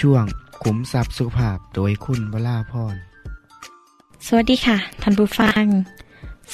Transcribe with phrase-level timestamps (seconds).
[0.00, 0.24] ช่วง
[0.62, 2.94] ขุมทรัพย์สุขภาพโดยคุณวราพร
[4.26, 5.64] สวัสดีค่ะท่านผู้ฟัง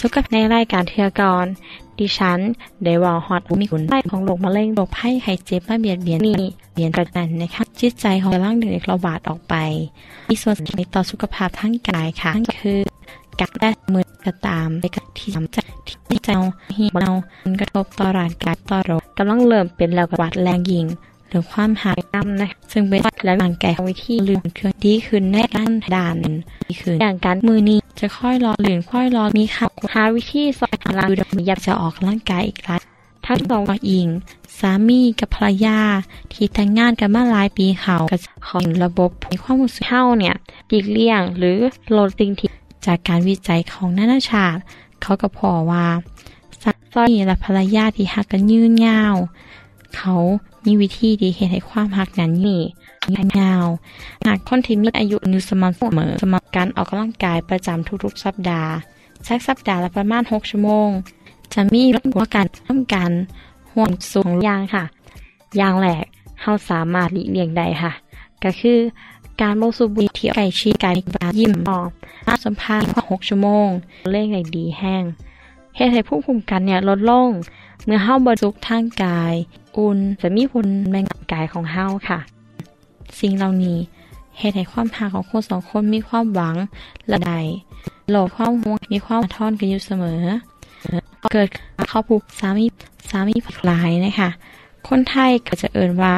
[0.01, 1.47] สุขภาพในรายการเทือกร
[1.98, 2.41] ดิฉัน
[2.85, 6.37] ได้วอฮอตมีคุณไข้ของโรคมะเร็งโรคไข้ไข้เจ็บมาเบียดเบียนนี่
[6.75, 9.55] เบียนประกันนะคะจิตใจของร่างเด็กระบาดออกไป
[10.31, 12.79] มีส่วนสำคัญต่อสุขภาพทั้งกายค่ะคือ
[13.41, 15.59] การได้มือกระตามในการที่ทำใจ
[16.09, 16.39] ที่เจ้า
[16.77, 17.11] หีบเรา
[17.45, 20.87] มันกระทบต่อร่างกายต่อโรคกำลังเริ่มเป็นแล้วกบาดแรงยิง
[21.33, 26.16] หรือความหายน้ำนะซึ่งเป็นและร่างแกายวิธีลืมเครื่องดีขึ้นในด้านด่าน
[26.69, 32.80] ดีขึ้นอย่างการมือนี้จะค่อยรอหรือค่อยรอมีข่าวหาวิธีสอยพลังดูดอยากจะออกร่างกายอีกแล้ว
[33.27, 34.08] ทั้งสองหญิง
[34.58, 35.80] สามีกับภรรยา
[36.33, 38.17] ที่แต่งงานกันมาหลายปีเขาก็
[38.48, 40.34] ของระบบมีความรู้สึกเท่าเนี่ย
[40.68, 41.58] ปีกเลี่ยงหรือ
[41.96, 42.48] ลดสิ่งที่
[42.86, 44.61] จากการวิจัยของนานาชาติ
[45.02, 45.86] เขาก็พอว่า
[46.62, 46.73] สา
[47.12, 49.14] มีและภรรยาที่หักกันยืนยาว
[49.97, 50.17] เขา
[50.67, 52.63] มีวิธีที่เห็นให้ความหักนั้นนี่
[53.39, 53.67] ยาว
[54.27, 58.73] หากคนที่มีอายุอยู่สม่ำเสมอสำหรับการออกกำลังกายประจำทุกๆ สัปดาห์
[59.27, 60.89] สักสัปดาห์ละประมาณ 6 ชั่วโมง
[61.55, 63.11] จะมีเรื่องของการร่วมกัน
[63.73, 64.85] ห่วงสูงยางค่ะ
[65.61, 66.05] ยางแรก
[66.41, 67.92] เราสามารถหลีกเลี่ยงได้ค่ะ
[68.45, 68.79] ก็คือ
[69.41, 71.91] การบ่สูบุหรี่เที่ยวไก่ชีไก่บายิ้มออก
[72.29, 73.69] อาสัมภาษณ์ว่า6ชั่วโมง
[74.13, 75.05] เล่งได้ดีแห้ง
[75.77, 77.30] เฮ็ดให้ผู้คุมกันเนี่ยลดลง
[77.84, 79.34] เมื่อเฮาบ่สุขทางกาย
[79.77, 82.18] อุ่นจะมีผลแมงกายของเฮาค่ะ
[83.20, 83.78] สิ่งเหล่านี้
[84.38, 86.56] เฮ็ดให้ความหักของคนสองคนมีความหวัง
[87.08, 87.33] และใด
[88.10, 90.22] โลกความห่วงมีความท่อนกันอยู่เสมอ
[91.33, 91.48] เกิด
[91.89, 92.66] เข้าผูกสามี
[93.10, 93.34] สามี
[93.66, 94.30] หลายนะคะ
[94.89, 96.14] คนไทยก็จะเอ่นว่า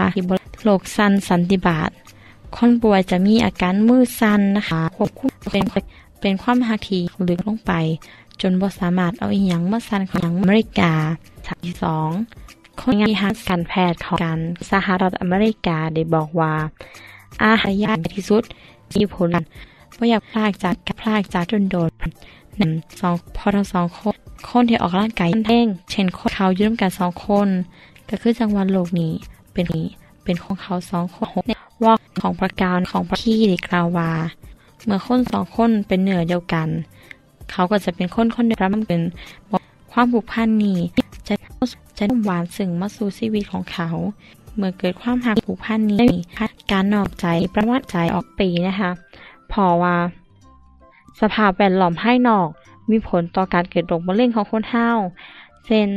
[0.62, 1.91] โรคสันสันติบาต
[2.56, 5.65] คนป่วยจะมีอาการมือสันนะคะควบคุมเป็น
[6.21, 6.98] เป็นความหักที
[7.28, 7.72] ลึกลงไป
[8.41, 10.93] จนบ่สามารถเอาอีหยังมาสั่นของอเมริกา
[11.65, 12.09] ที่สอง
[12.81, 14.41] คนงานทางการแพทย์ของการ
[14.71, 16.55] สหรัฐอเมริกาได้บอกว่า
[17.43, 18.43] อาหารยากที่สุด
[18.95, 19.28] มีผล
[19.99, 21.91] ว่าอยากพลากจากกับพลากจากจนโดน
[22.56, 24.15] หนึ่งสองพอทั้งสองคน
[24.49, 27.49] คนที่ออกร่างกายเท่ง เช่นคนเขายืมกันสองคน
[28.09, 29.12] ก็คือจังหวัดโลกนี้
[29.53, 29.89] เป็นนี้
[30.25, 31.27] เป็นของเขาสองคน
[31.84, 34.11] ว่าของประการของประที่ได้กล่าวว่า
[34.84, 36.69] เมื่อคนสองคนเป็นเหนือเดียวกัน
[37.53, 39.03] เขาก็จะเป็นคนคนเดียวกันเป็น
[39.93, 40.78] ความผูกพันนี้
[41.28, 41.34] จะ
[41.99, 43.88] จะหวานสึ่งมาสู่ชีวิตของเขา
[44.56, 46.09] เมื่อเกิดความหักผูกพันนี้
[46.72, 48.91] การนอกใจประวัติใจออกปีนะคะ
[49.53, 49.97] พอว่า
[51.21, 52.49] สภาพแวดล้อมภายนอก
[52.91, 54.91] มีผลต่อการเกิดโรคมะเร็งของคนเฮา
[55.66, 55.88] เช่น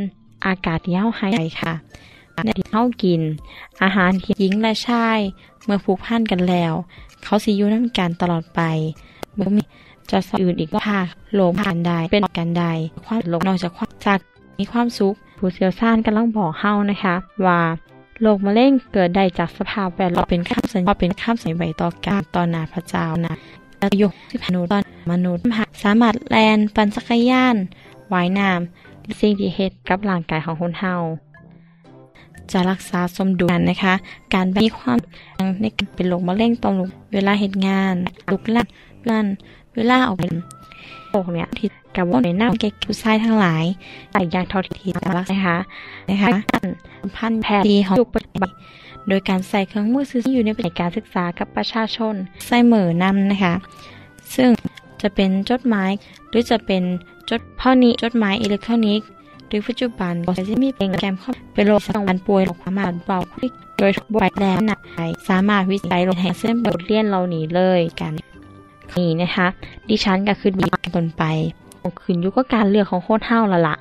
[0.46, 1.74] อากาศที่เฮาหายใจค่ะ
[2.46, 3.22] ในที่เฮากิน
[3.84, 5.20] อาหารที่หญิงและชาย
[5.64, 6.74] เมื่อผูกพันกันแล้ว
[7.24, 8.62] เขาสิอยู่นำกันตลอดไป
[9.36, 9.64] เมื่อมี
[10.12, 11.00] จะสอื่นอีกว่า
[11.34, 12.66] โลมผ่านใดเป็นกันใด
[13.06, 14.20] ความโลกนอกจากความจาก
[14.60, 17.16] มีความสุขผู้เชี่ยวชาญกำลังบอกเฮานะคะ
[17.46, 17.60] ว่า
[18.22, 23.34] โรคมะเร็งเกิดได้จากสภาพแวดล้อมเป็นข้ามสัญญาเป็นข้ามสัญญาต่อการต่อหน้าพระเจ้านะ
[23.80, 25.44] และยุที่มนุษย์ตอนมนุษย์
[25.84, 27.56] สามารถแลนปันจักรยาน
[28.14, 30.96] ว่ายน้ำสิ่งที่เฮ็ดกับร่างกายของคนเฮา
[32.52, 33.94] จะรักษาสมดุลนะคะ
[34.34, 34.98] การมีความ
[35.62, 37.94] ในการเป็นโรคมะเร็งตอนลุกเวลาเหตุงาน
[38.32, 38.68] ลุกลั่น
[39.10, 39.28] ลั่น
[39.78, 40.34] เวลาออกเป็น
[41.10, 43.64] โรคเนี่ยที่กับวงในหน้าแก่ผู้ชายทั้งหลาย
[44.12, 45.58] แต่ยางท่าที่จะรักนะคะ
[46.10, 46.30] นะคะ
[47.18, 48.52] พันแพทย์ที่ของยุคปัจจุบัน
[49.08, 52.16] โดยการใส่เครื่องมือซื้อที่อยู่ในการศึกษากับประชาชน
[52.46, 53.54] ใส่เหมือนำนะคะ
[54.36, 54.50] ซึ่ง
[55.02, 55.92] จะเป็นจดหมาย
[56.30, 56.84] หรือจะเป็น
[57.30, 59.08] จดพ่อนี้จดหมายอิเล็กทรอนิกส์
[59.48, 63.20] หรือปัจจุบันก็จะมีเป็นแกรมเข้าเป็นโรคสังวันป่วยหรือความมาเบา
[63.80, 68.14] โดยบวยแล้วหนักไปสามารถวิจัยลงแห่งเส้นบทเรียนเราหนีเลยกัน
[68.96, 69.48] นี่นะคะ
[69.90, 71.24] ดิฉันก็คือดีตนไป
[72.02, 73.76] ขึ้นอยู่กับการเลือกของโคตรเท่าละละ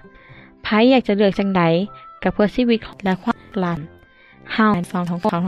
[0.62, 1.62] ไพ่อยากจะเลือกจังได
[2.22, 3.80] กับเพื่อชีวิตและความลัน
[4.52, 5.38] เฮาฟองของเขา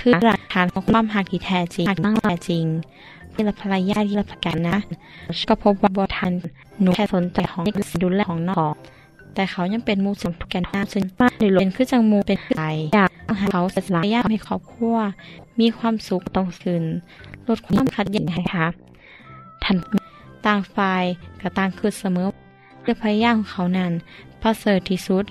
[0.00, 2.64] คือหลักฐานของความหักที่แท้จริงตั้งแต่จริง
[3.32, 4.78] เป็นภรรยาที่รับประกันนะ
[5.48, 6.32] ก็พบว่าบทัน
[6.80, 7.64] หนูแค่สนใจของ
[8.02, 8.74] ดูแลของนอก
[9.34, 12.60] แต่เขายังเป็นมูสมทุกแกนหน้าซึ่งมากเลยเป็นคือจังมูเป็นใจ
[12.94, 14.96] อยากให้เขาเสียสละยากให้ครอบครัว
[15.60, 16.84] มีความสุขต้องคืน
[17.48, 18.66] ลดความขัดแย้งให้ค่ะ
[19.64, 19.76] ทัน
[20.46, 21.04] ต่างฝ่าย
[21.40, 22.28] กับต่างคือเสมอ
[22.80, 23.92] เพื่อพยายามของเขานั้น
[24.42, 25.24] ประเสริฐที่สุด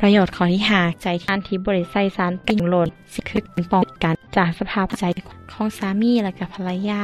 [0.00, 5.04] ประโยชน์ของที่หาใจการที่บริไซสารปิ่งหล่นสิคือเป็นป้องกันจากสภาพใจ
[5.52, 7.02] ของสามีและกับภรรยา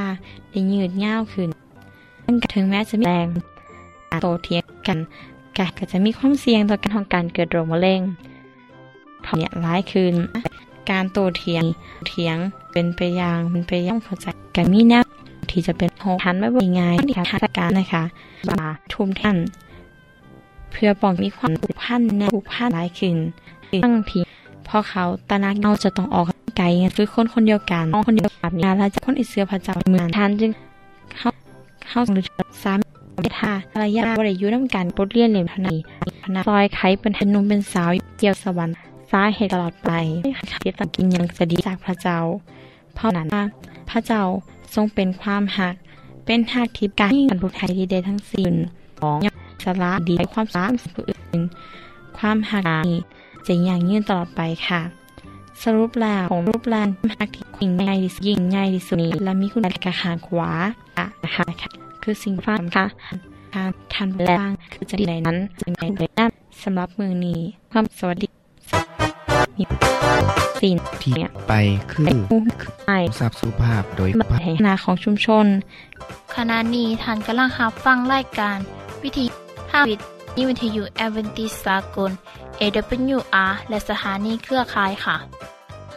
[0.50, 1.48] ได้ยืดเง่าขึ้น
[2.54, 3.28] ถึงแม้จะมีแรง
[4.22, 4.98] โตเทียงกัน
[5.78, 8.00] ก็จะมีความเสี่ยงต่อการของการเกิดโรคมะเร็ง
[9.24, 10.14] ทอเนี่ยร้ายคืน
[10.90, 11.64] การโตเทียง
[12.06, 12.36] เถียง
[12.72, 14.26] เป็นไปอย่างเป็นไปอย่างเข้าใจ
[14.56, 15.02] กันมีแนว
[15.50, 18.04] ที่จะเป็นโหทันไม่ว่าง่ายที่การการนะคะ
[18.48, 19.36] ว่าทุ่มท่าน
[20.72, 23.16] เพื่อป้องมีความผูกพันแนวผูกพันหลายขึ้น
[23.84, 24.20] ตั้งที
[24.68, 26.24] พอเขาตานักเงาจะต้องออก
[26.58, 26.66] ไกล
[26.96, 30.50] คือคนคนเดียวกันคนเดียวกันนี้แล้วจะคนอิเสือพระเจ้าเมืองท่านจึง
[31.16, 31.28] เข้า
[31.88, 32.24] เข้าหรือ
[32.62, 32.78] สาม
[33.22, 35.76] เมธาภรรยาบริยุน้ำกันปดเลียนเหลี่ยมทนาย
[36.22, 38.76] พนาซอยไขเป็นทนุมเป็นสาวเกี่ยวสวรรค์
[39.10, 39.90] สายเหตุตลอดไป
[40.60, 42.18] เทียตกินยังจะดีจากพระเจ้า
[42.94, 43.28] เพราะนั้น
[43.90, 44.22] พระเจ้า
[44.74, 45.74] ทรงเป็นความหัก
[46.26, 48.54] เป็นหักทิพย์การยิ่งกันผู้ไทยที่ได้ทั้งสิ้น
[49.00, 49.18] ของ
[49.64, 51.40] สาระดีความสามผู้อื่น
[52.18, 52.98] ความหักนี้
[53.46, 54.80] จะอย่างยืนตลอดไปค่ะ
[55.62, 56.88] สรุปแล้วของรูปแลน
[57.18, 60.50] หักที่ยิ่งใหญ่ที่สุดยิ่งใหญ่ที่สุดนี้และมีคุณค่าหางขวา
[61.24, 61.44] นะคะ
[62.02, 62.84] คือสิ่งฟ้าค่ะ
[63.54, 66.30] การทันแรงคือจะดีในนั้นจะมีเลยนั่น
[66.62, 67.40] สำหรับมือนี้
[67.72, 68.26] ความสวัสดี
[69.56, 69.62] มี
[70.62, 71.14] สิ่งที่
[71.48, 71.52] ไป
[71.92, 72.16] คือ
[72.88, 75.46] ไอทรัพย์สุภาพโดยมาแห่งนาของชุมชน
[76.36, 78.58] ขณะนี้ท่านกำลังรับฟังรายการ
[79.02, 79.24] วิธี
[79.70, 80.00] ภาควิท
[80.38, 82.10] ยุวิทยุแอเวนติสากล
[82.60, 85.16] AWR และสถานีเครือข่ายค่ะ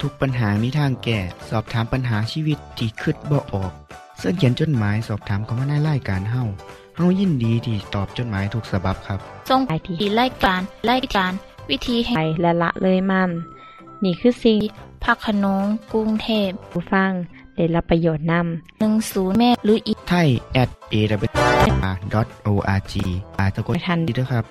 [0.02, 1.20] ทุกปัญหามีทางแก้
[1.50, 3.72] สอบถามปัญหาชีวิตที่คิดบ่ออก
[4.18, 6.44] เสื้อเขียนจดหมายสอบถามเขามาในรายการเฮา
[6.96, 9.20] เฮายินดีที่ตอบจดหมายถูกสาบบครับ
[9.50, 11.32] ทรงไปที่ดีรายการรายการ
[11.70, 13.30] วิธีแห่ไปงและละเลยมัน
[14.06, 14.58] นี่คือสิ่ง
[15.04, 17.12] พักขนงกรุงเทพผู้ฟัง
[17.56, 20.28] ได้รับประโยชน์นำ10แม่หรืออีกไทย
[20.62, 22.94] at awr.org
[23.40, 24.46] อาจจะกดไม่ทันดีด้วยครับ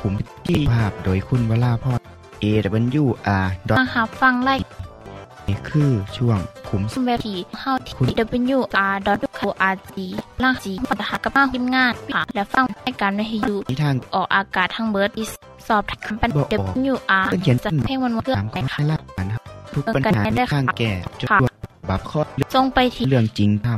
[0.00, 0.12] ขุม
[0.46, 2.00] ที่ภาพโดยคุณวราพร
[2.42, 3.46] awr.
[3.78, 4.54] มารับฟังรา
[5.54, 7.94] ยคือช่วงขุมเว็บที่เฮาที่
[8.54, 9.96] wr.org
[10.42, 15.24] ล่างสีปัญหากับทีมงานค่ะและฟังรายการวิทยุนิทางออกอากาศทั้งเบิดอี
[15.68, 16.42] สอบถามปัญหา
[16.86, 19.42] WR เสื้อเขียนจจะดหมายเพลงวันวันเพื่อถามไปเขามาค่ะในรายการครับ
[19.74, 21.48] ทุกปัญหามีทางแก้จดตัว
[21.88, 23.68] บับข้อเรื่องทรงไปที่เรื่องจริงท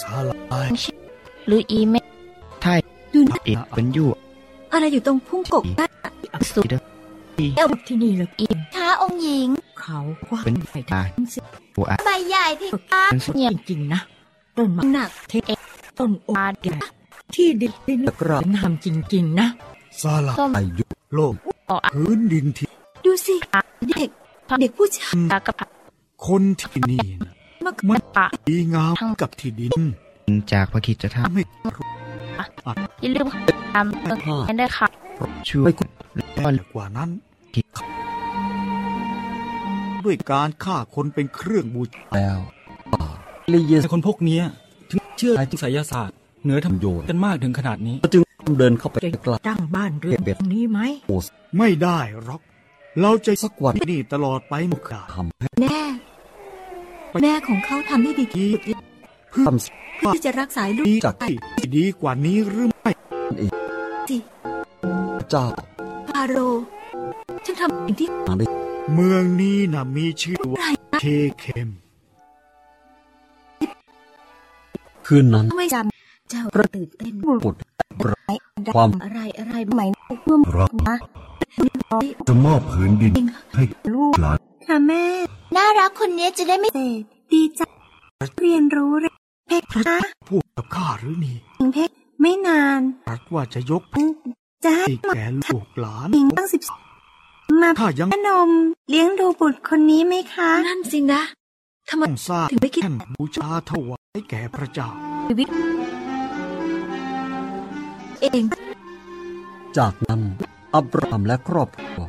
[0.00, 0.68] สาลาย
[1.46, 2.78] หรืออีเมลำไทย
[3.14, 4.08] ดูเอกเป็นยู่
[4.72, 5.86] อะไรอยู่ตรงพุ่งกบได้
[6.54, 6.64] สุด
[7.56, 9.48] เอวที่นี่เลยอีท้าองค์หญิง
[9.80, 11.40] เขากว้างเป็นใหญ่ตาทั้งสิ
[11.76, 13.34] หัวอาใบใหญ่ที่ก้าเป็นสุด
[13.68, 14.00] จริงๆนะ
[14.56, 15.32] ต้นมะหนักเท
[15.98, 16.78] ต้นโอ๊กใหญ่
[17.34, 19.46] ที่ดินดินกราบงามจริง ๆ นะ
[20.00, 21.34] สาลายยุโลก
[21.70, 22.68] ออกอาพื้นดินที่
[23.04, 23.34] ดูสิ
[23.88, 24.10] เด็ก
[24.60, 25.56] เด็กผู้ชายกาศกับ
[26.26, 27.32] คนที่นี่นะ
[27.66, 29.82] มามันปะดีงามกับที่ดิน
[30.52, 31.42] จากพระคิดจะททำให้
[33.02, 33.26] อย่าลืม
[33.74, 34.10] ตามเตื
[34.52, 35.88] อนได้ค่ะำช่วไปยคุณ
[36.72, 37.10] กว่านั้น
[40.04, 42.38] ด้วยการฆ่าคนเป็นเครื่องบูชาแล้ว
[43.52, 44.42] ลีเยสคนพวกเนี้ย
[44.90, 48.22] ถึงเชื่อในไสยศาสตร์เหนือธรรมโยนกันมากถึงขนาดนี้จึง
[48.58, 50.80] เดินเข้าไปจะใกล้ตั้งบ้านเรือนตรงนี้ไหม
[51.58, 52.40] ไม่ได้หรอก
[53.00, 55.80] เราจะสักวันที่นี่ตลอดไปหมดกาทำให้แม่
[57.22, 58.71] แม่ของเขาทำได้ดีที่สุด
[59.34, 59.36] ท
[60.14, 61.36] ที่จะรักษาลูกดีจากที่
[61.76, 62.92] ดีกว่านี้หรือไม่
[64.10, 65.46] สิำเจ้า
[66.08, 66.36] พาโร
[67.44, 68.46] ฉันทำสิ่งที่ทางได้
[68.94, 70.66] เมืองนี้นะมีชื่อว่าไร
[71.00, 71.04] เท
[71.38, 71.68] เคม
[75.06, 76.42] คืนนั้นไม่จำเจ้า
[76.74, 77.54] ตื่นเต้นปวด
[78.00, 78.30] อะไร
[78.74, 79.86] ความอะไรอะไรใหม่
[80.24, 80.94] เมื่อรักมา
[82.28, 83.12] จะมอบผืนดิน
[83.54, 85.02] ให้ลูกหลานค่ะแม่
[85.56, 87.60] น่ารักคนนี้จะได้ไม่เศษดีใจ
[88.40, 91.90] เรียนรู้เรื่องเพคะพูดกับข้าหรือนี่ถึงเพค
[92.20, 92.80] ไม่นาน
[93.10, 93.82] รักว่าจะยก
[94.64, 96.62] จะให้ให้แก่ลูกหลานหญิงตั้งสิบ
[97.62, 98.50] มาข้ายังนม
[98.90, 101.22] เลี้ยงดูบุตรคนนี้ไหมคะ นั่นสินะ
[101.88, 102.82] ทำไมต้องสร้างถึงไม่คิด
[103.14, 104.88] บูชาถวายแก่พระเจ้า
[105.28, 105.46] ชีวิต
[108.20, 108.44] เอง
[109.78, 110.20] จากนั้น
[110.74, 112.00] อับรามและครอบครัว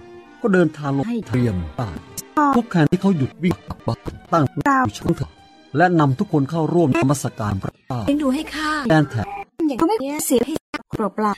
[0.42, 1.98] ก็เดินทางลงให้เตรียมบ้าน
[2.56, 4.00] ทุกแห่งที่เขาหยุดวิ่งกลับบ้าน
[4.34, 4.64] ตั้งอยู่
[4.98, 5.30] ช่องเถิด
[5.78, 9.28] และนำทุกคนเข้าร่วมนมัสการพระเจ้าเลี้ยงดูให้ข้าแทนแถบ
[9.68, 10.56] อย่างก็ไม่เสียให้
[10.94, 11.34] กรบลา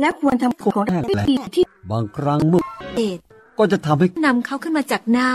[0.00, 2.62] และควรทำของวิธีที่บางครั้งเมื่อ
[2.96, 3.18] เดช
[3.58, 5.28] ก็จะทำให้นำเขาขึ้นมาจากน้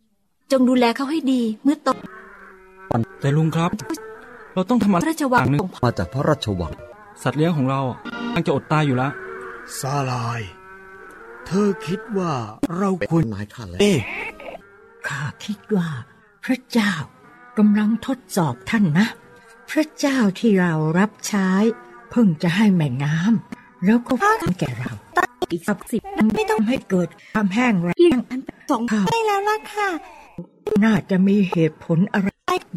[0.00, 1.88] ำจงดูแลเขาให้ดีเมื่อโต
[3.20, 3.70] แต่ลุงครับ
[4.54, 6.72] เราต้องทำอะไรพระราชวังอย่างหนึ่งของมาจากพระราชวัง
[7.22, 7.80] สัตว์เลี้ยงของเรา
[8.34, 9.12] ยังจะอดตายอยู่แล้ว
[9.78, 10.40] ซาลาย
[11.46, 12.32] เธอคิดว่า
[12.76, 13.98] เราควรนายข้าแล้วเอ๊ะ
[15.08, 15.88] ข้าคิดว่า
[16.44, 16.92] พระเจ้า
[17.58, 19.06] กำลังทดสอบท่านนะ
[19.70, 21.50] พระเจ้าที่เรารับใช้
[22.10, 24.92] เพิ่งจะให้แม่น้ำแล้วก็ฟ้าแก่เรา
[25.52, 26.02] อีกสักสิบ
[26.34, 28.18] ไม่ต้องให้เกิดความแห้งแล้ง
[28.70, 29.88] สองข้าได้แล้วล่ะค่ะ
[30.84, 32.28] น่าจะมีเหตุผลอะไร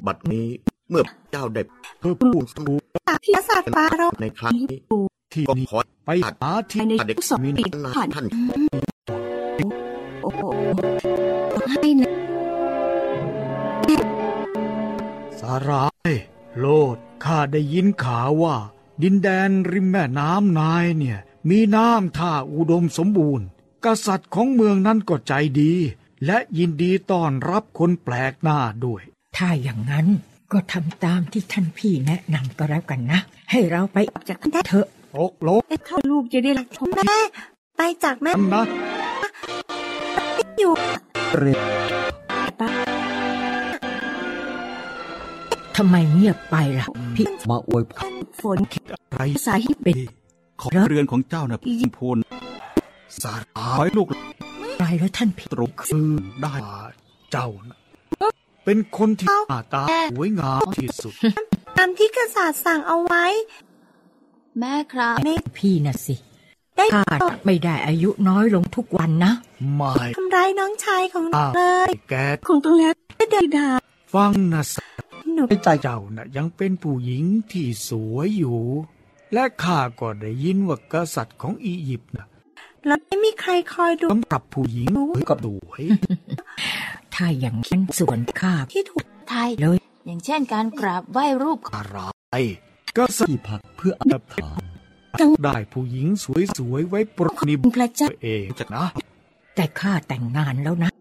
[0.07, 0.48] บัดนี้
[0.89, 1.62] เมื่อเจ้าได้
[2.00, 2.79] เธอพูดถูก
[3.25, 4.79] ที่ศาสตร์ฟ้าเราในครั้งนี้
[5.33, 8.25] ที่ก็นี่ขอไปหาที่ในเด็กสมีนาท่าน
[10.21, 10.41] โอ้โห
[11.71, 12.28] ให้นะ
[15.50, 16.12] สาราย
[16.60, 16.65] โล
[16.96, 18.56] ดข้าได้ยินข่าวว่า
[19.03, 23.46] ดินแดนริมแม่น้ำนายเนี่ย มีน้ำท่าอุดมสมบูรณ์
[23.86, 25.74] กษัตริย์ของเมืองนั้นก็ใจดี
[26.25, 29.01] และยินดีต้อนรับคนแปลกหน้าด้วย
[29.38, 30.08] ถ้าอย่างนั้น
[30.51, 33.20] ก็ทำตามที่ท่านพี่แนะนำก็แล้วกันนะ
[33.51, 37.18] ให้เราไปออกจากท่านเถอะตกลงเข้าลูกจะได้รักชมแม่
[37.77, 38.63] ไปจากแม่กันนะ
[40.60, 40.74] อยู่
[41.38, 41.99] เรีย
[45.81, 48.03] ทำไมเงียบไปล่ะ พี่มาอวยพร
[48.41, 48.57] ฝน
[49.13, 49.98] ไรสายที่เป็น
[50.62, 52.17] ขอเรือนของเจ้านะพิมพล
[53.24, 54.07] สาขราอให้ลูก
[54.77, 56.09] ไรแล้วท่านพี่ตรงคือ
[56.41, 56.53] ได้
[57.31, 57.77] เจ้านะ
[58.65, 61.13] เป็นคนที่หน้าตาสวยงามที่สุด
[61.77, 63.25] ตามที่กษัตริย์สั่งเอาไว้
[64.59, 66.15] แม่ครับแม่พี่น่ะสิ
[66.77, 66.86] ได้
[67.21, 69.33] ข้าไม่ได้อายุน้อยลงทุกวันนะ
[69.75, 72.15] ไม่ทำร้ายน้องชายของอ้าวเลย แก
[72.48, 72.93] คงต้องแล้ว
[73.31, 73.67] เดินดา
[74.13, 74.75] ฟังนะส
[75.39, 78.60] หนูใจเจ้านะ่ะยังเป็นผู้หญิงที่สวยอยู่
[79.34, 82.27] และข้าก็ได้ยินว่ากษัตริย์ของอียิปต์นะ
[82.88, 84.88] แล้วไม่มีใครคอยดูสำหรับผู้หญิง
[85.29, 85.84] ก็สวย
[87.13, 91.98] ถ้าอย่างนั้นส่วนข้าที่ถูกไทยเลย อย่างเช่นการกราบไหว้รูปอะไร
[92.98, 94.62] กษัตริย์ที่พักเพื่ออัปถาน
[95.43, 96.08] ได้ผู้หญิง
[96.58, 98.86] สวยๆไว้ปรนิบพระเจ้าตัวเองจากนะ
[99.55, 100.91] แต่ข้าแต่งงานแล้วนะ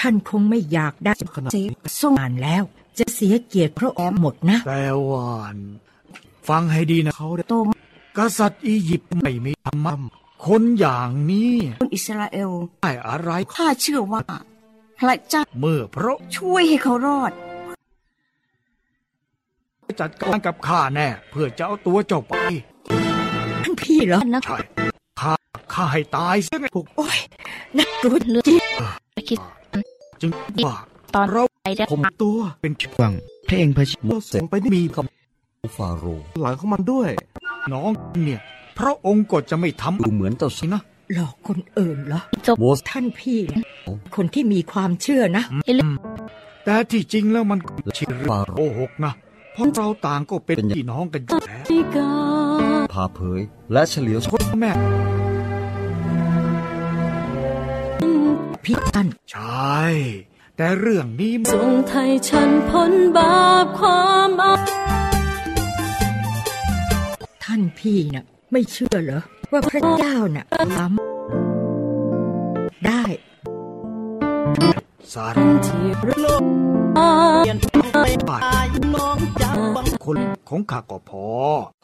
[0.00, 1.12] ท่านคงไม่อยากได้
[1.52, 1.66] เสีย
[2.00, 2.64] ส่งงานแล้ว
[2.98, 5.56] จะเสียเกียรติพระองค์หมดนะ แต่ว่าน
[6.48, 7.54] ฟังให้ดีนะเขาเนี่ยโต
[8.18, 9.94] กษัตริย์อียิปต์ไม่มีธรรมะ
[10.46, 14.22] คนอย่างนี้คนอิสราเอลได้อะไรข้าเชื่อว่า
[14.98, 17.32] พระเจ้าเมื่อพระช่วยให้เขารอด
[20.00, 22.34] จัดการกับข้าแน่ เพื่อจะเอาตัวเจ้าไป
[23.62, 24.56] ท่านพี่เหรอนะใช่
[25.20, 25.34] ข้า
[25.74, 27.18] ข้าให้ตายเสียไงพวกโอ้ย
[27.78, 28.16] น่ากลัว
[28.46, 28.58] จริง
[29.28, 29.40] คิด
[30.20, 30.30] จึง
[30.66, 30.76] ว่า
[31.14, 33.12] ตอนเราไปได้ผมตัวเป็นหวัง
[33.46, 37.10] เพลงพระชิโมเสสไปนี่มีคำฟาโรห์หลังของมันด้วย
[37.72, 37.90] น้อง
[38.24, 38.40] เนี่ย
[38.78, 40.80] พระองค์ก็จะไม่ทำดูเหมือนเจ้าสิสินะ
[41.14, 42.20] หลอกคนอื่นเหรอ
[42.58, 43.62] โมเสสท่านพี่นะ
[44.16, 45.44] คนที่มีความเชื่อนะ
[46.64, 49.12] แต่ที่จริงแล้วมันก็ชื่อเรื่องฟาโรโกห์หกนะ
[49.52, 53.40] เพราะเราต่างก็เป็นเป็นพี่น้องกันอยู่แล้วพาเผย
[53.72, 54.72] และเฉลียวฉคนแม่
[58.64, 59.80] พี่ท่านใช่
[60.62, 64.54] แต่เรื่องนี้มันทรงไทยฉันพ้นบาปความอา
[67.44, 73.02] ท่านพี่น่ะไม่เชื่อเหรอ ว่าพระเจ้าน่ะทำได้
[75.12, 75.36] สาร
[75.66, 76.44] ที่รัก
[78.28, 78.42] บาท
[80.04, 81.26] คนของข้าก็พอ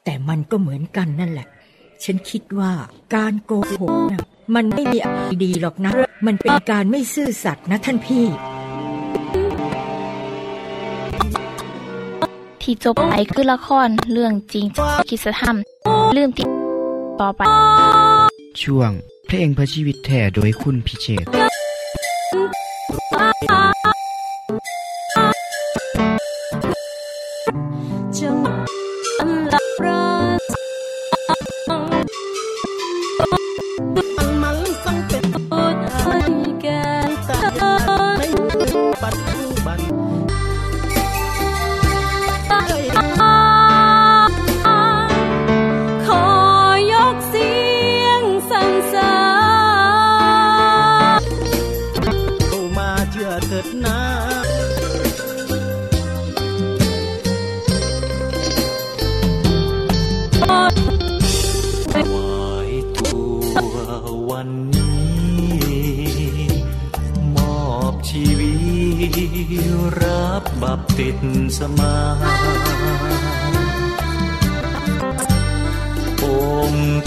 [0.05, 1.47] แต่มันก็เหมือนกันนั่นแหละ
[2.05, 2.73] ฉันคิดว่า
[3.15, 4.23] การโกหกน่ะ
[4.55, 5.93] มันไม่มีอะไรดีหรอกนะ
[6.27, 8.27] มันเป็นการไม่ซื่อสัตย์นะท่านพี่
[12.67, 15.57] ที่จบไปคือละครเรื่องจริงจากคิสธรรม
[16.17, 16.49] ลืมติด
[17.21, 17.41] ต่อไป
[18.63, 18.91] ช่วง
[19.27, 21.27] เพลงพระชีวิตแท่โดยคุณพิเชษ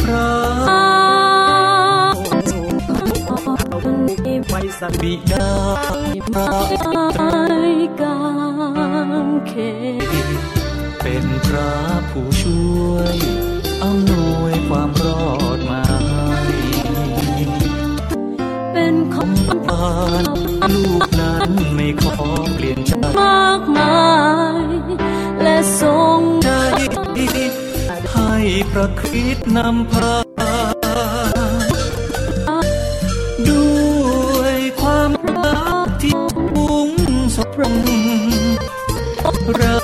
[0.02, 0.30] พระ
[4.50, 5.50] ไว้สับิดา
[6.34, 6.48] พระ
[8.02, 8.20] กา
[9.26, 9.54] งเข
[11.02, 11.74] เป็นพระ
[12.10, 13.18] ผู้ช่วย
[13.84, 15.26] อำนวยความรอ
[15.58, 15.84] ดมา
[18.74, 19.88] เป็นของบา
[20.24, 20.26] น
[20.74, 22.16] ลูกนั้นไม่ขอ
[22.54, 24.04] เปลี่ยนใจมากมา
[24.64, 24.68] ย
[25.44, 26.50] และทรงใจ
[28.72, 30.16] พระคริสต์นำพา
[33.48, 33.68] ด้
[34.38, 35.12] วยความ
[35.44, 36.16] รักที่
[36.56, 36.90] มุ่ง
[37.36, 37.76] สรง
[39.56, 39.79] เรา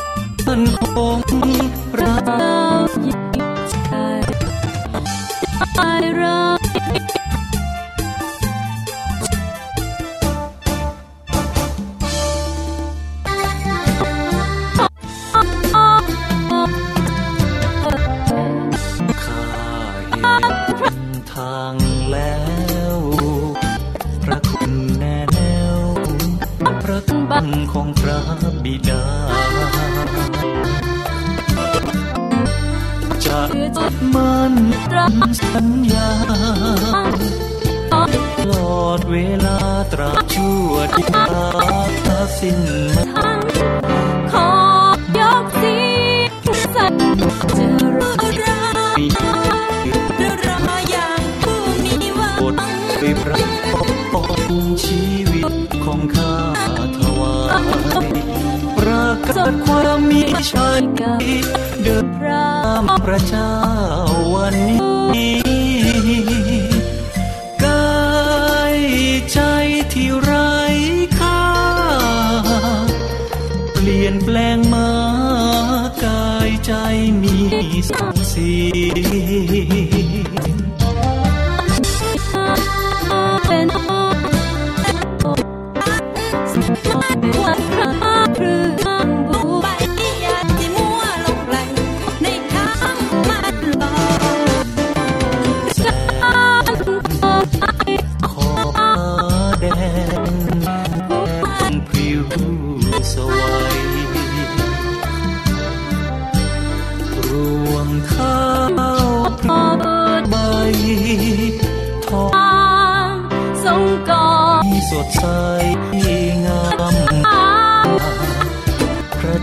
[78.74, 79.85] ง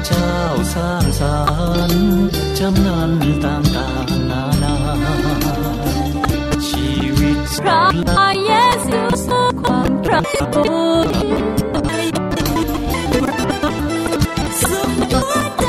[0.06, 0.36] เจ้า
[0.74, 1.36] สร้างสร
[1.90, 1.92] ร
[2.58, 3.12] จำนัน
[3.44, 4.76] ต่างๆนานา
[6.68, 8.52] ชีวิตพระเย
[8.86, 8.98] ซู
[9.60, 10.20] ความระ
[10.54, 11.08] คุณ
[14.60, 15.64] สุขหัวใจ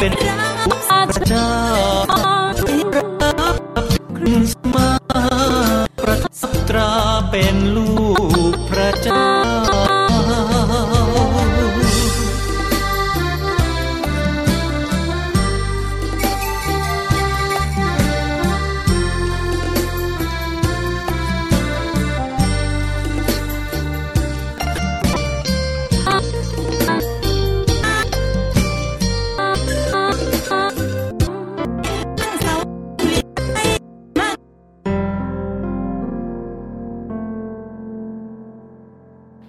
[0.00, 0.42] เป็นอา
[0.90, 1.52] พระเจ้า
[4.16, 4.90] คริสต์มา
[6.02, 6.92] ประทับตรา
[7.30, 7.90] เป็นลู
[8.52, 9.35] กพระเจ้า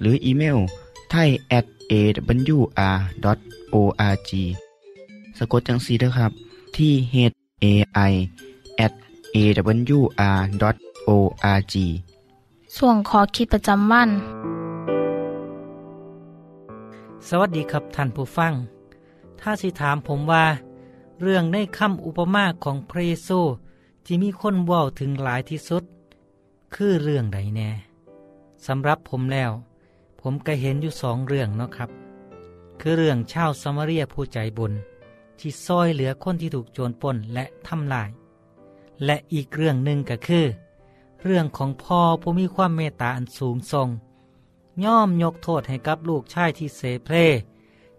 [0.00, 0.58] หรืออีเมล
[1.10, 2.96] ไทย at awr
[3.74, 4.30] org
[5.38, 6.32] สะกดจังสีนะครับ
[6.76, 7.16] ที่ h
[7.64, 7.66] a
[8.10, 8.12] i
[8.84, 8.92] at
[9.36, 10.40] awr
[11.08, 11.74] org
[12.76, 14.10] ส่วนขอคิดประจำวัน
[17.28, 18.52] สวัสดีครับท่านผู้ฟัง
[19.40, 20.44] ถ้าสิถามผมว่า
[21.20, 23.40] เรื่องในคำอุปมาของพระเยซู
[24.04, 25.84] ที่มีคนเว้าถึงหลายที่สุด
[26.74, 27.70] คือเรื่องใดแน่
[28.66, 29.50] สำหรับผมแล้ว
[30.22, 31.90] ผมก็เห็นอยู่สองเรื่องเนาะครับ
[32.80, 34.72] คือเรื่องชาวสมาเรียผู้ใจบุญ
[35.38, 38.10] ที่ซอยเหลือคนที่ถูกโจรปล้นและทำลาย
[39.04, 40.46] และอีกเรื่องหนึ่งก็คือ
[41.24, 43.88] เรื่องของพ่อผู้มีความเมตตาอันสูงทรง
[44.84, 47.16] ย่อมยกโทษให้กับลูกชายที่เสเพล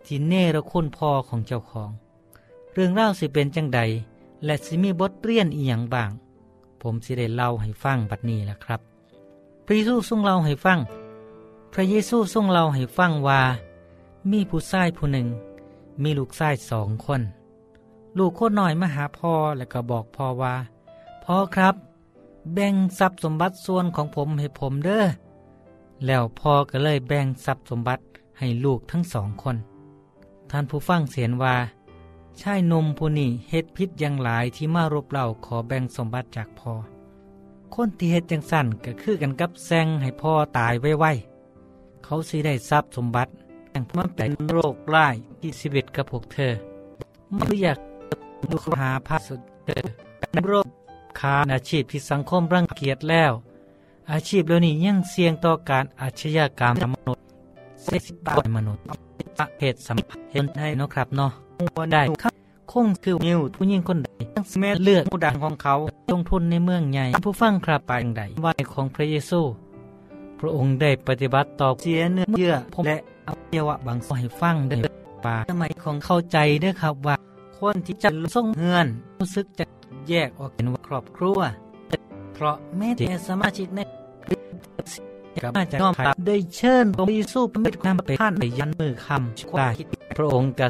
[0.06, 1.90] ที่เนรคุณพ่อของเจ้าของ
[2.74, 3.82] เรื่องเล่าสิเป็นจังใด
[4.46, 6.12] และสิมีบทเรียนอีหยังบ้าง
[6.82, 8.82] ผมสิได้เล่าให้ฟังบัดนี้แหละครับ
[9.66, 10.80] พระเยซูทรงเล่าให้ฟัง
[11.76, 13.42] พระเยซูทรงเล่าให้ฟังว่า
[14.32, 15.28] มีผู้ชายผู้หนึ่ง
[16.04, 17.22] มีลูกชายสองคน
[18.18, 20.56] ลูกโคตรน้อยมาหาพ่อแล้วก็บอกพ่อว่า
[21.24, 21.76] พ่อครับ
[22.54, 25.06] แบ่งทรัพย์สมบัติส่วนของผมให้ผมเด้อ
[26.06, 28.04] แล้วพ่อก็เลยแบ่งทรัพย์สมบัติ
[28.40, 29.58] ให้ลูกทั้งสองคน
[30.52, 31.56] ท่านผู้ฟังเสียนว่า
[32.42, 36.74] ชายนมผู้นี้เฮ็ดพิษอย่างหลายที่มารบเล่าขอแบ่งสมบัติจากพ่อ
[37.76, 41.14] คนที่เฮ็ดจังสั่นก็คือกันกับแซงให้พ่อตายไว้
[42.04, 43.32] เขาสิได้ทรัพย์สมบัติ
[43.72, 46.54] แห่งมันเป็นโรคร้ายที่ชีวิตกับพวกเธอ
[47.36, 47.78] ไม่อยาก
[48.52, 49.84] ดูหาภาสุดเธอ
[50.48, 50.68] โรค
[51.20, 53.34] คาอาชีพที่สังคมรังเกียจแล้ว
[54.12, 57.24] อาชีพเหล่านี้ยังเสี่ยงต่อการอาชญากรรมมนุษย์
[57.84, 58.84] เซ็กซ์ต่อยมนุษย์
[59.38, 61.32] ประเภทสัมพันธ์เห็นให้เนาะครับเนาะ
[61.78, 62.34] ว่าได้ครับ
[62.72, 65.76] คงคือนิวผู้หญิงคนใดทั้งแม่เลือดผู้ดังของเขา
[66.12, 69.42] ลงทุนในเมืองใหญ่ผู้ฟังครับไปย่างใดว่าของพระเยซู
[70.40, 74.78] พระองค์ได้ปฏิบัติต่อเสียเนื้อเยื่อผมและอวัยวะบางส่วนให้ฟังเด้
[75.26, 77.16] ป่าสมัยของเข้าใจด้อครับว่า
[77.60, 78.88] คนที่จะส่งเฮือน
[79.20, 79.66] รู้สึกจะ
[80.10, 81.40] แยกออกเป็นครอบครัว
[82.34, 83.80] เพราะแม้แต่สมาชิกใน
[85.44, 85.94] กับมาจากน้อม
[86.28, 89.68] ได้เชิญพระเยซูเป็นความไปท่านไปยันมือคำว่า
[90.18, 90.68] พระองค์กั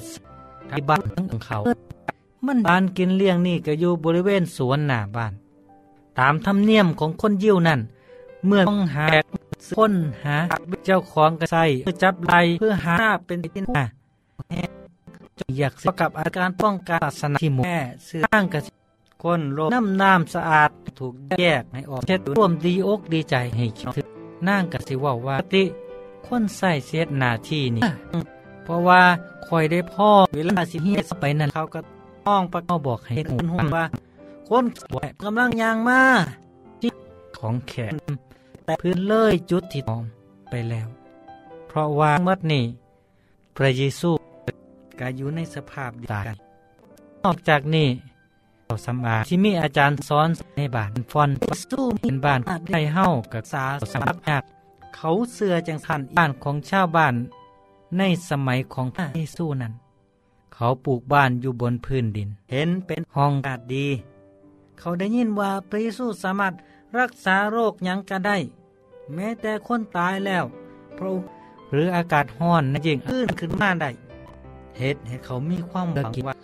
[0.71, 1.57] ที่บ้านของเขา
[2.47, 5.33] มันบ้านกินเลี้ยงนี่ก็อยู่บริเวณสวนหน้าบ้าน
[6.19, 7.79] ตามธรรมเนียมของคนยิวนั่น
[8.47, 9.05] เมื่อต้องหา
[9.77, 10.37] ค้นหา
[10.85, 13.83] เจ้าของกระไซเพื่อจับไล่เพื่อหาเป็นที่หน้า
[15.57, 18.59] อยากกับอาการป้องกันศาสนาที่หมู่แม่สื้อข้างกระ
[19.23, 24.07] คนโลน้ำน้ำสะอาดถูกแยกให้ออกเช็ดร่วมดีอกดีใจให้คิดถึง
[24.47, 25.63] นั่งกระสิว่าว่าติ
[26.27, 27.83] คนใส่เสียหน้าที่นี่
[28.63, 29.01] เพราะว่า
[29.47, 31.79] คอยได้พ่อเวลาสิเฮียไปนั่นเขาก็
[32.27, 33.85] ต้องปะเขาบอกให้หูหุ่นว่า
[34.49, 36.01] คนสวยกำลังยางมา
[36.81, 36.91] ที่
[37.37, 37.93] ของแขน
[38.65, 40.03] แต่พื้นเลยจุดที่ตอม
[40.49, 40.87] ไปแล้ว
[41.67, 42.63] เพราะว่ามัดนี่
[43.55, 44.09] พระเยซู
[44.99, 46.23] ก็อยู่ในสภาพตาย
[47.23, 47.87] นอกจากนี้
[48.65, 51.29] เราสำอาที่มีอาจารย์สอนในบ้านฟอน
[51.71, 52.39] สู้เป็นบ้าน
[52.73, 54.43] ได้เฮ้ากับสาสมัครยาก
[54.95, 57.13] เขาเสือจังสันบ้านของชาวบ้าน
[57.97, 59.73] ในสมัยของพระเยซูนั้น
[60.53, 63.87] เขาปลูกบ้านอยู่บนพื้นดิน เห็นเป็นห้องอากาศดี
[64.79, 66.53] เขาได้ยินว่าพระเยซูสามารถ
[66.99, 68.37] รักษาโรคยังก็ได้
[69.13, 70.43] แม้แต่คนตายแล้ว
[70.97, 71.27] พระองค์
[71.71, 73.89] หรืออากาศห้อนนั่นเองขึ้นขึ้นมาได้
[74.77, 76.35] เหตุให้เขามีความหวังว่า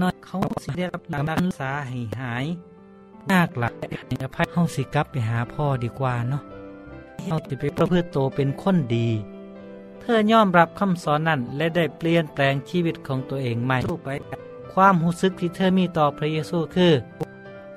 [0.00, 2.46] น้อยเขาสิได้รับการรักษาให้หาย
[3.30, 6.42] ยากหลักให้อภัยเขาสิกลับไปหาพ่อดีกว่าเนาะ
[7.22, 9.08] เขาจะไปประพฤติโตเป็นคนดี
[10.00, 14.08] เธอยอมรับคำสอนนั้นและได้เปลี่ยนแปลงชีวิตของตัวเองใหม่สู้ไป
[14.72, 16.92] ความรู้สึกที่เธอมีต่อพระเยซูคือ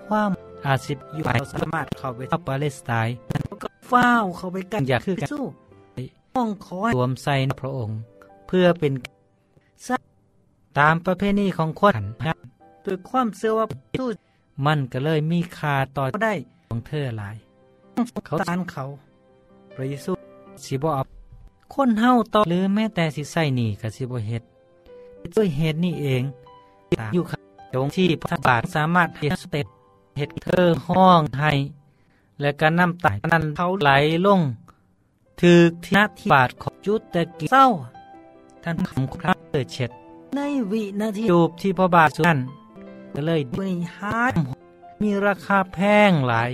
[0.07, 0.29] ความ
[0.65, 3.15] อาศิบอยู่ไปสามารถเข้าไปทับปาเลสไตน์
[3.63, 5.43] ก็ฟ้าวเข้าไปกันอยากคือกันสู้
[6.35, 7.97] ห้องคอยรวมใส่ในพระองค์
[8.47, 8.93] เพื่อเป็น
[10.79, 11.93] ตามประเพณีของคน
[12.85, 13.65] ด้วยความเชื่อว่า
[13.99, 14.07] สู้
[14.65, 16.33] มันก็เลยมีค่าต่อได้
[16.69, 17.35] ของเธอหลาย
[18.25, 18.83] เขาตานเขา
[19.75, 20.11] พระเยซู
[20.65, 21.07] สิบอับ
[21.73, 24.43] คนเฮาต่อหรือแม้แต่สิใส่หนี่กับสิบเฮ็ด
[25.35, 26.23] ด้วยเหตุนี้เอง
[27.13, 27.37] อยู่ขั
[27.73, 29.67] จงที่พระบาทสามารถเฮ็ดสเต็ป
[30.19, 31.53] เฮ็ดเธอห้องให้
[32.41, 33.91] และการนำไต่นั้นเขาไหล
[34.25, 34.41] ลง
[35.39, 37.67] ถือที่นาที่บาทของจุดแต่กิเศร้า
[38.63, 39.89] ท่านคำครับเกิดเช็ด
[40.35, 40.39] ใน
[40.71, 42.39] วินาทีจูบที่พระบาทสุนัน
[43.13, 44.19] ก็เลยด้วยหา
[45.01, 45.79] มีราคาแพ
[46.09, 46.51] งหลาย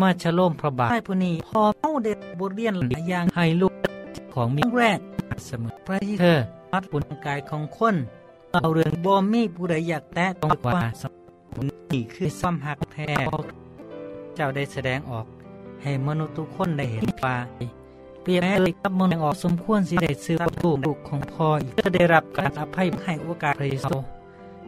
[0.00, 3.72] มาฉลมพระบาทผู้นี้พอเอาเด็ดบทเรียนหลายอย่างให้ลูก
[4.34, 4.98] ของมีแรก
[5.46, 6.38] เสมอพระเธอ
[6.72, 7.96] มัดบุญกายของคน
[8.52, 11.17] เอาเรื่องบ่มีผู้ใดอยากแตะต้องกว่าสม
[11.88, 13.08] นนี่คือซ้ำหักแท้
[14.36, 15.26] เจ้าได้แสดงออก
[15.82, 17.36] ให้มนุษย์ทุกคนได้เห็นว่า
[18.22, 23.96] เปรียบแม้เลยกับมนุษย์ออกสมควรสิได้ซื้อประตูลูกของพ่ออีกก็ได้รับการอภัยให้โอกาสพระเยซู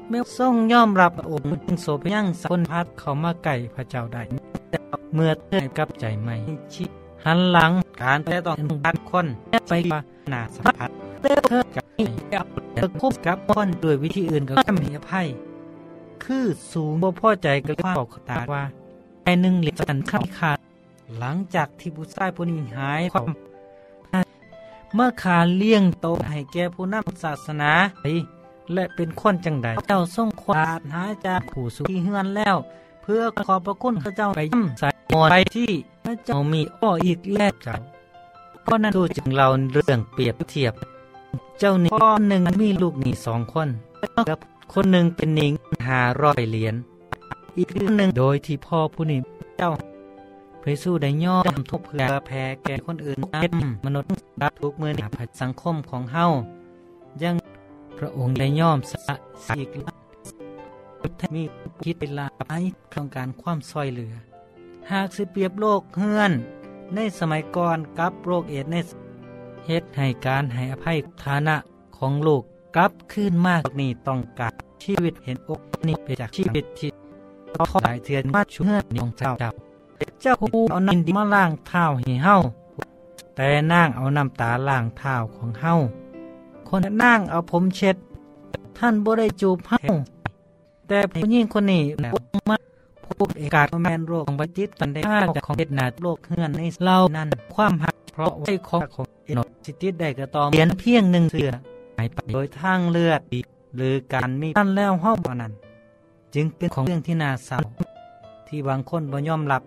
[0.09, 4.23] เมื่อทรงยอมรับองค์จึงโสพยังสคนพัดเขามาไก่พระเจ้าได้
[5.15, 6.37] เมื่อเธอกับใจใหม่
[6.75, 6.85] ชิ
[7.25, 7.71] หันหลัง
[8.03, 9.27] การแต่ต้องการคน
[9.69, 15.29] ไปว่าหนาสัมผัสเติเธอกับเธอคบกับคนด้วยวิธีอื่นก็ไม่อภัย
[16.25, 18.65] คือสูงบ่พอใจก็เลยบอกตาว่า
[19.25, 20.59] ไอ้หนึ่งเหลียกันข้าขาด
[21.19, 23.29] หลังจากที่ผู้ชายผู้นี้หายความ
[24.95, 27.73] เมื่อขาเลี้ยงโตให้แก่ผู้นำศาสนา
[28.75, 32.57] และเป็นคนจังใดเจ้าทรงควาดหาจากผู้สุขีเฮือนแล้ว
[33.03, 35.71] เพื่อขอบพระคุณพระเจ้าไปย่ำใส่หมดไปที่
[36.05, 37.77] พระเจ้ามีอ้ออีกแล้วเจ้า
[38.63, 40.75] เพราะนั้นดูจึงเราเรื่องเปรียบเทียบ
[41.59, 43.69] เจ้านี่คนหนึ่งมีลูกหนี่สองคน
[44.29, 44.39] กับ
[44.73, 45.53] คนหนึ่งเป็นหนิง
[45.89, 46.75] หาร้อยเหรียญ
[47.59, 49.21] อีกคนหนึ่งโดยที่พ่อผู้นี้
[49.59, 49.71] เจ้า
[50.63, 53.53] พระสู้ได้ย่อมทุกเพื่อแผ่แก่คนอื่นนั้น
[53.85, 54.11] มนุษย์
[54.43, 56.27] รับทุกเมื่อในผัดสังคมของเฮา
[57.23, 57.35] ยัง
[57.99, 59.15] พระองค์ได้ย่อมสะ
[59.47, 59.69] สิก
[61.35, 61.43] มี
[61.85, 62.43] คิดเวลาไป
[62.95, 64.15] ต้องการความซอยเหลือ
[64.91, 66.33] หากสิเปรียบโลกเฮือน
[66.95, 68.77] ในสมัยก่อนกับโรคเอดใน
[69.67, 71.57] เฮ็ดให้การให้อภัยฐานะ
[71.97, 72.45] ของลูก
[72.77, 76.91] กลับขึ้นมากนี่ต้องการชีวิตเห็นอกนี่ไปจากชีวิตที่
[77.57, 79.51] ทอดหลายเทือนมาช่วยของเจ้าเจ้า
[80.23, 82.37] เจ้าผู้เอาน้ำดิมาล้างเท้าให้เฮา
[83.37, 85.75] แต่นางเอาน้ำตาล้างเท้าของเฮา
[86.69, 87.97] คนนางเอาผมเช็ด
[88.79, 89.79] ท่านบ่ได้จูบเฮา
[90.89, 92.15] แต่ผู้หญิงคนนี้แล้ว
[92.51, 92.57] มา
[93.05, 103.21] พูดเอกาศแมนโรคของบัจิตกันได้ค่าของเฮ็ดนาโลกเฮือนในเล่านั้นความหักเพราะไว้ของของเอนสิติได้ก็ต้องเขียนเพียงหนึ่งเสือายไปโดยทางเลือด
[103.77, 105.53] หรือการมีท่านแล้วเฮาบ่นั้น
[106.35, 107.59] จึงเป็นของเรื่องที่น่าเศร้า
[108.49, 109.63] ที่บางคนบ่ยอมรับ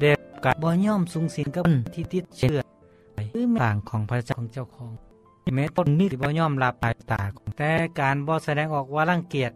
[0.00, 2.58] เด็กกับบ่ยอมสูงสิงกับที่ติดเชื้อ
[3.32, 4.92] หรือต่างของพระเจ้าของเจ้าของ
[5.54, 7.70] แม้ต้นมีบ่ยอมรับสายตาของแต่
[8.00, 9.52] การบ่แสดงออกว่ารังเกียจ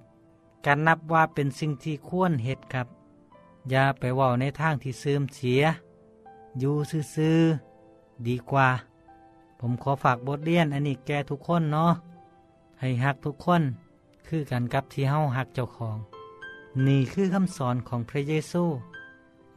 [0.66, 2.86] การนับว่าเป็นสิ่งที่ควรเหตุครับ
[3.70, 5.62] อย่าไปว้าในทางที่เสื่อมเสีย
[6.58, 6.74] อยู่
[7.14, 8.68] ซื่อๆดีกว่า
[9.60, 11.92] ผมขอฝากบทเรียนอันนี้แก่ทุกคนเนาะ
[12.80, 13.62] ให้หักทุกคน
[14.28, 15.96] คือกันกับที่เฮาหักเจ้าของ
[16.86, 18.64] นี่คือคำสอนของพระเยซู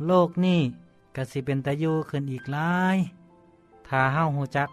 [0.08, 0.60] โลกนี้
[1.16, 2.98] กสิเป็นตะยูขึ้นอีกหลาย
[3.88, 4.70] ถ้าเฮาหูจัก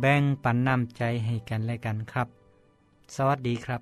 [0.00, 2.28] แบ่งปันนำใจให้กันและกันครับ
[3.14, 3.80] สวัสดีครับ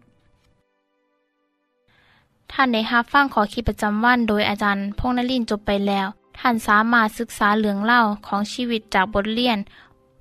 [2.52, 6.06] ท่านได้รับฟั่งขอคิดประจำวันโดยอาจารย์พงนลินจบไปแล้ว
[6.38, 9.58] ท่านสามารถศึกษาเรื่องเล่าของชีวิตจากบทเรียน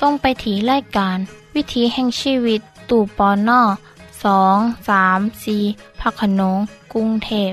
[0.00, 1.18] ส่งไปถีรายการ
[1.54, 3.62] วิถีแห่งชีวิต ตู่ปอนนอ
[4.24, 5.56] สองสามสี
[6.00, 6.58] พักขนง
[6.92, 7.52] กรุงเทพ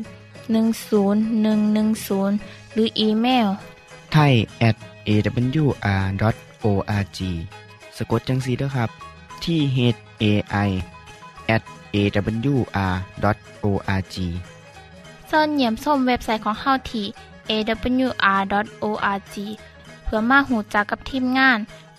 [0.92, 3.48] 10110 หรืออีเมล
[4.14, 4.34] ไทย
[4.70, 4.76] at
[5.08, 7.20] awr.org
[7.98, 8.90] สะกดจังสีด้วยครับ
[9.44, 9.78] ที่ h
[10.22, 10.24] a
[10.68, 10.70] i
[11.56, 11.64] at
[11.96, 12.56] awr.org
[15.28, 17.06] เสินเหยี่ยมส้มเว็บไซต์ของเฮาที่
[17.50, 19.36] awr.org
[20.04, 21.60] เพื่อมาหูจักกับทีมงาน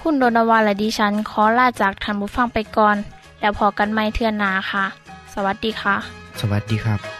[0.00, 2.96] คุณโดนวาและดิฉันขอลาจากทันบุฟังไปก่อน
[3.40, 4.84] แล้วพอกันไม่เทื่อนนาค่ะ
[5.34, 5.96] สวัสดีค่ะ
[6.40, 7.19] สวัสดีครับ